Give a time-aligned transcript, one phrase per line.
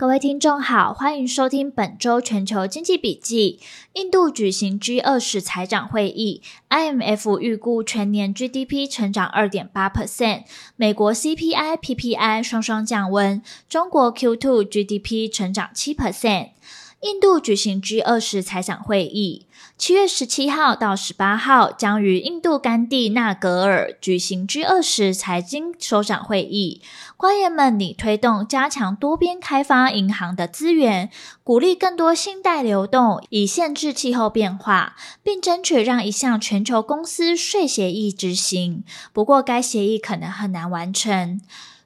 [0.00, 3.60] 各位听众好，欢迎收听本周全球经济笔记。
[3.92, 6.40] 印度举行 G 二十财长会议
[6.70, 10.44] ，IMF 预估全年 GDP 成长二点八 percent，
[10.76, 16.52] 美国 CPI、PPI 双双降温，中国 Q two GDP 成长七 percent。
[17.00, 19.46] 印度举行 G 二十财长会议，
[19.78, 26.82] 七月十七号到十八号将于印度甘地纳格尔举行 G 二十财经首长会议。
[27.16, 31.08] 官员们拟推动加强多边开发银行的资源，
[31.42, 38.84] 鼓励更多信贷流动，以限制气候变化，并争取让一项全球公司税协议执行。
[39.14, 41.40] 不过，该协议可能很难完成。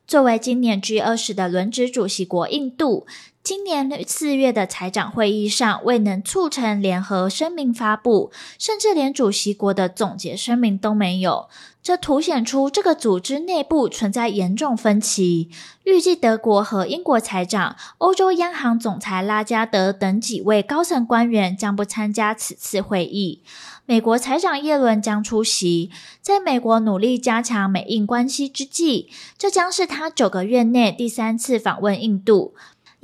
[0.09, 3.07] 作为今年 G 二十的轮值主席国，印度。
[3.45, 11.51] 今年四月的财长会议上未能促成联合声明发布，甚至连主席国的总结声明都没有，
[11.83, 15.51] 这凸显出这个组织内部存在严重分歧。
[15.83, 23.43] 预计德国和英国财长、欧洲央行总裁拉加德等几位高层官员将不参加此次会议。
[23.85, 25.91] 美国财长耶伦将出席。
[26.23, 32.55] 在美国努力加强美印关系之际，这将是他九个月内第三次访问印度。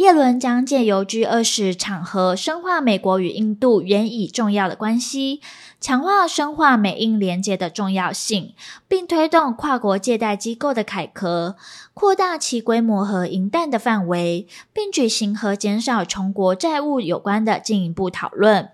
[0.00, 5.42] 耶伦将借由 G 二十场合深化美国与印度原已重要的关系，
[5.78, 8.54] 强化深化美印连结的重要性，
[8.88, 11.56] 并推动跨国借贷机构的改革，
[11.92, 18.70] 扩大其规模和银弹的范围，并举行和减少穷国债务有关的进一步讨论。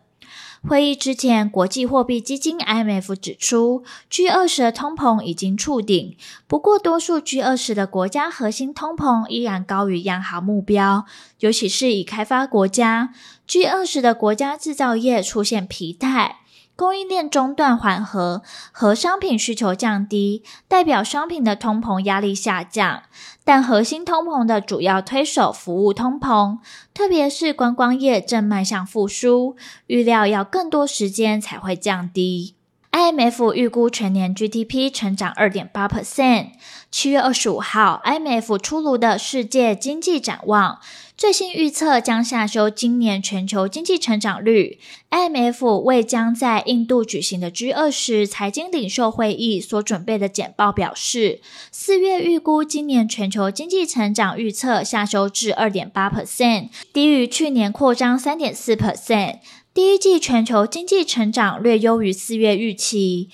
[0.62, 6.16] 会议之前，国际货币基金 IMF 指出，G20 的通膨已经触顶。
[6.46, 11.04] 不过，多数 G20 的国家核心通膨依然高于央行目标，
[11.40, 13.12] 尤其是已开发国家。
[13.48, 16.38] G20 的国家制造业出现疲态。
[16.76, 23.04] 供应链中断缓和和商品需求降低，代表商品的通膨压力下降，
[23.44, 26.58] 但核心通膨的主要推手服务通膨，
[26.92, 29.56] 特别是观光业正迈向复苏，
[29.86, 32.52] 预料要更多时间才会降低。
[32.92, 36.52] IMF 预估全年 GDP 成长二点八 percent。
[36.90, 40.78] 七月二十五号，IMF 出炉的世界经济展望。
[41.16, 44.78] 最新预测将下修今年全球经济成长率。
[45.10, 51.40] IMF 为将在印度举行的 G20 财经领袖会议所准备的简报表示，
[51.72, 59.38] 四月预估今年全球经济成长预测下修至二点八 percent，低于去年扩张三点四 percent。
[59.72, 63.30] 第一季全球经济成长略优于四月预期，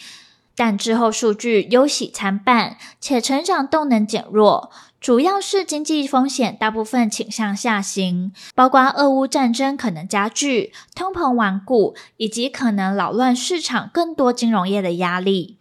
[0.55, 4.71] 但之后数据忧喜参半，且成长动能减弱。
[5.03, 15.59] 主要是经济风险大部分倾向下行，包括俄乌战争可能加剧、通膨顽固以及可能扰乱市场更多金融业的压力。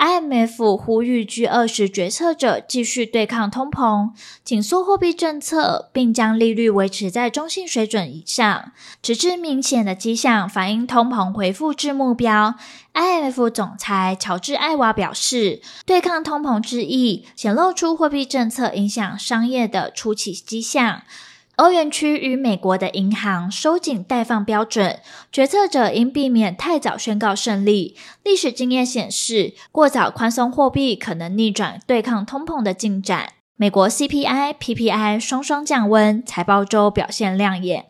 [0.00, 4.12] IMF 呼吁 G20 决策者继续对抗通膨，
[4.42, 8.72] 紧缩货币政策，并将利率维持在中性水准以上，
[9.02, 12.54] 直至明显的迹象反映通膨回复至目标。
[12.94, 21.02] IMF 总裁乔治·艾娃表示，对抗通膨之意显露出货币政策影响商业的初期迹象。
[21.60, 24.98] 欧元区与美国的银行收紧贷放标准，
[25.30, 27.94] 决策者应避免太早宣告胜利。
[28.24, 33.34] 历史经验显示，过早宽松货币可能逆转对抗通膨的进展。
[33.56, 37.89] 美国 CPI、PPI 双双降温，财报周表现亮眼。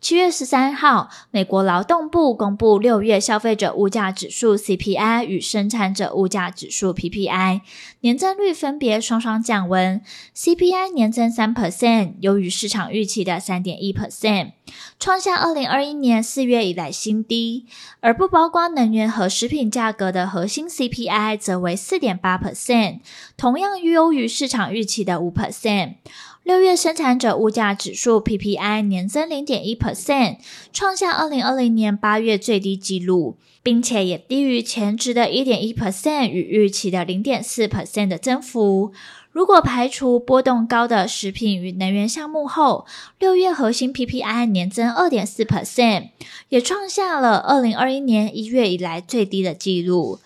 [0.00, 7.62] 七月十三号，美国劳动部公布六月消费者物价指数 CPI 与生产者物价指数 PPI
[8.00, 10.00] 年增率分别双双降温
[10.36, 14.52] ，CPI 年增三 percent，优于市场预期的三点一 percent，
[15.00, 17.66] 创下二零二一年四月以来新低。
[18.00, 23.00] 而不包括能源和食品价格的核心 CPI 则为四点八 percent，
[23.36, 25.94] 同样优于市场预期的五 percent。
[26.48, 30.38] 六月生产者物价指数 PPI 年增零点一 percent，
[30.72, 38.94] 创下二零二零年八月最低纪录，并且也低于前值的一点一 percent 与预期的零点四 percent 的增幅。
[39.30, 42.86] 如果排除波动高的食品与能源项目后，
[43.18, 46.08] 六月核心 PPI 年增二点四 percent，
[46.48, 50.20] 也创下了二零二一年一月以来最低的纪录。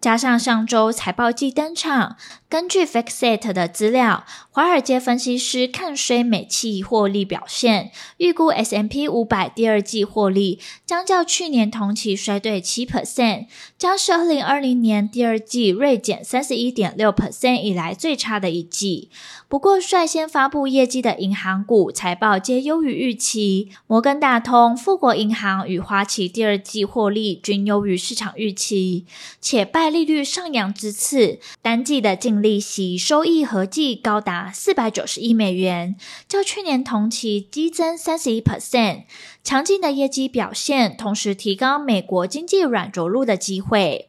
[0.00, 2.16] 加上上周财报季登场，
[2.50, 13.46] 根据 FactSet 的资料，华尔街分析师看衰美企获利表现，预估 S&P 500第二季获利将较去年同期衰退七 percent，
[13.78, 19.10] 将是二零二零年第二季锐减三十一点六 percent 以来最差的一季。
[19.46, 29.06] 不过，率先发布业绩的银行股财报皆优于预期，摩根大通、富国银行与花旗第二季获利均优于市场预期，
[29.40, 35.96] 且拜利率上扬之次，单季的净利息收益合计高达四百九十亿美元，
[36.28, 39.04] 较去年同期激增三十一 percent。
[39.44, 44.08] 强劲的业绩表现，同时提高美国经济软着陆的机会。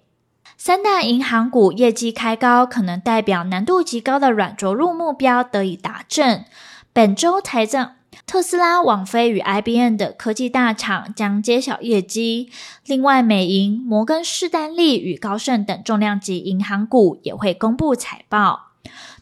[0.58, 6.46] 三大银行股业绩开高，可能代表难度极高的软着陆目标得以达成。
[6.94, 7.92] 本周财政，
[8.32, 12.50] 特斯拉、网飞与 IBM 的科技大厂将揭晓业绩。
[12.86, 18.70] 另外，美银、摩根士丹利与高盛等重量级银行股也会公布财报。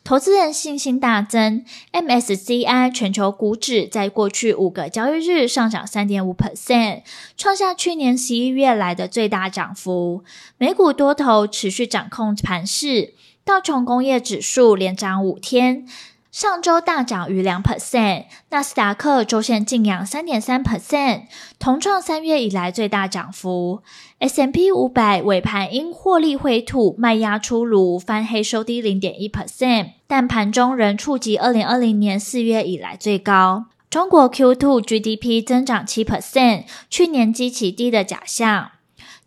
[0.03, 7.01] 投资人信心大增，MSCI 全球股指在过去五个交易日上涨三点五 percent，
[7.35, 10.23] 创下去年十一月来的最大涨幅。
[10.59, 15.87] 美股多头持续掌控盘势，道琼工业指数连涨五天。
[16.31, 21.23] 上周大涨逾两 percent，纳斯达克周线劲扬三点三 percent，
[21.57, 23.81] 同创三月以来最大涨幅。
[24.19, 33.65] S M P 五百尾盘因获利回吐卖压出炉，翻黑收低零点一 percent，但盘中仍触及二零二零年四月以来最高。
[33.89, 38.69] 中国 Q2 GDP 增长七 percent，去年基期低的假象。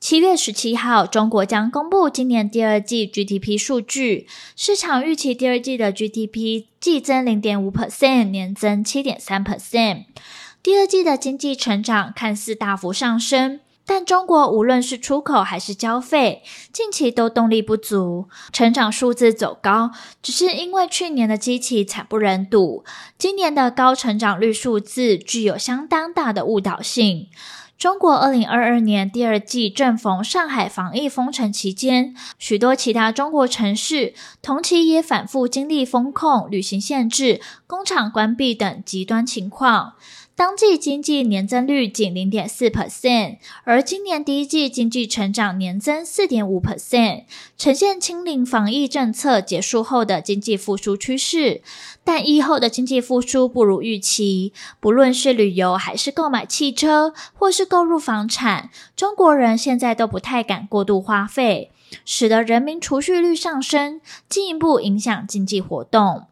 [0.03, 4.27] 七月十七号，中国将公布今年第二季 GDP 数据，
[4.57, 10.07] 市场预期第二季的 GDP 季增零点五 percent，年增七点三 percent。
[10.61, 22.85] 第二季的经济成长看似大幅上升，但中国无论是出口还是消费，近期都动力不足，成长数字走高，只是因为去年的基期惨不忍睹，
[23.17, 27.29] 今年的高成长率数字具有相当大的误导性。
[27.83, 39.95] 中国二零二二年第二季正逢上海防疫封城期间，许多其他中国城市同期也反复经历封控、旅行限制、工厂关闭等极端情况。
[40.43, 51.63] 当季经济年增率仅零点四 percent，而今年第一季经济成长年增四点五 percent，呈现清零防疫政策结束后的经济复苏趋势。
[52.03, 61.71] 但疫后的经济复苏不如预期，不论是旅游还是购买汽车，或是购入房产，中国人现在都不太敢过度花费，
[62.05, 66.25] 使得人民储蓄率上升，进一步影响经济活动。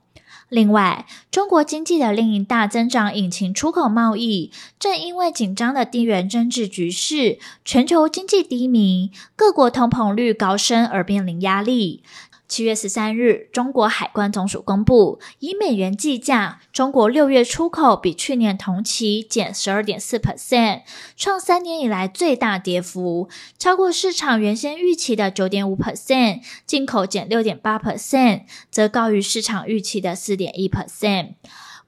[0.51, 4.51] 另外，中国经济的另一大增长引擎——出口贸易，
[4.81, 12.03] 正因为紧张的地缘政治局势、全球经济低迷、各国通膨率高升而面临压力。
[12.51, 20.83] 七月十三日，中国海关总署公布，以美元计价，中国六月出口比去年同期减十二点四 percent，
[21.17, 26.41] 创三年以来最大跌幅，超过市场原先预期的九点五 percent。
[26.67, 31.35] 进口减六点八 percent，则高于市场预期的四点一 percent。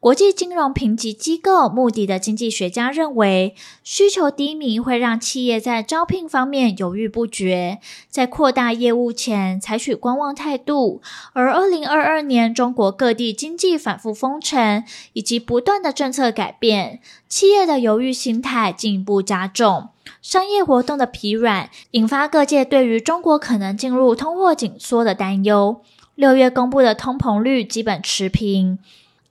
[0.02, 3.54] 国际金融评级机构穆迪的经济学家认为，
[3.84, 7.78] 需求低迷会让企业在招聘方面犹豫不决，
[8.08, 11.00] 在扩大业务前采取观望态度。
[11.34, 14.82] 而二零二二年中国各地经济反复封城
[15.12, 16.98] 以及不断的政策改变，
[17.28, 19.90] 企业的犹豫心态进一步加重，
[20.20, 25.80] 商业活动的疲软，引发各界对于中国可能进入通货紧缩的担忧。
[26.16, 28.80] 六月公布的通膨率基本持平。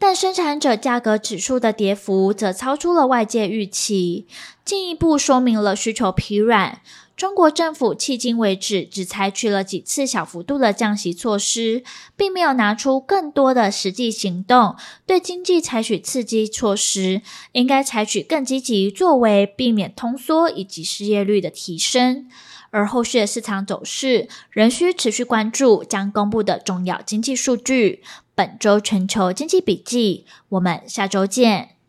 [0.03, 4.25] 但生产者价格指数的跌幅则超出了外界预期，
[4.65, 6.81] 进一步说明了需求疲软。
[7.15, 11.83] 中国政府迄今为止只采取了几次小幅度的降息措施，
[12.17, 17.21] 并没有拿出更多的实际行动对经济采取刺激措施。
[17.51, 22.27] 应该采取更积极作为，避免通缩以及失业率的提升。
[22.73, 28.01] 而后续的市场走势仍需持续关注将公布的重要经济数据。
[28.33, 31.80] 本周全球经济笔记，我们下周见。